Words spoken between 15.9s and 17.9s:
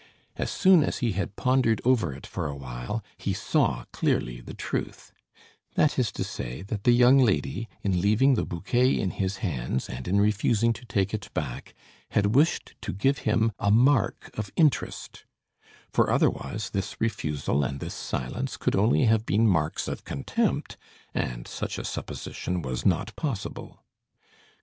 for otherwise this refusal and